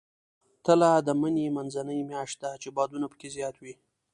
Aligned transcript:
تله 0.65 0.89
د 1.07 1.09
مني 1.21 1.45
منځنۍ 1.57 1.99
میاشت 2.11 2.35
ده، 2.43 2.51
چې 2.61 2.67
بادونه 2.77 3.05
پکې 3.11 3.27
زیات 3.35 3.55
وي. 3.59 3.73